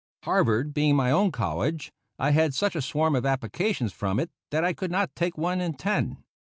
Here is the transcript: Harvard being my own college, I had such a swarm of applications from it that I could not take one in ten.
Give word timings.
Harvard 0.23 0.73
being 0.73 0.95
my 0.95 1.11
own 1.11 1.31
college, 1.31 1.91
I 2.17 2.31
had 2.31 2.55
such 2.55 2.75
a 2.75 2.81
swarm 2.81 3.15
of 3.15 3.23
applications 3.23 3.93
from 3.93 4.19
it 4.19 4.31
that 4.49 4.65
I 4.65 4.73
could 4.73 4.89
not 4.89 5.15
take 5.15 5.37
one 5.37 5.61
in 5.61 5.75
ten. 5.75 6.23